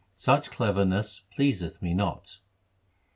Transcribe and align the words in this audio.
Such 0.15 0.49
cleverness 0.49 1.19
pleaseth 1.29 1.79
me 1.79 1.93
not.' 1.93 2.39